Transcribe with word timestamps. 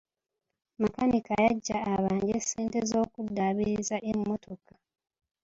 Makanika 0.81 1.33
yajja 1.45 1.77
abanje 1.93 2.35
ssente 2.43 2.79
z'okuddaabiriza 2.89 3.95
e 4.09 4.11
mmotoka. 4.17 4.73